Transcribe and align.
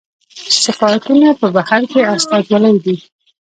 سفارتونه 0.65 1.27
په 1.39 1.47
بهر 1.55 1.81
کې 1.91 2.01
استازولۍ 2.15 2.75
دي 2.85 2.97